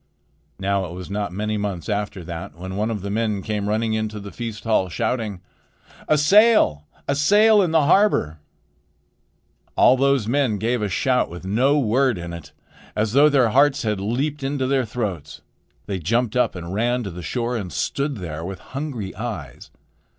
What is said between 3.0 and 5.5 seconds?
the men came running into the feast hall, shouting: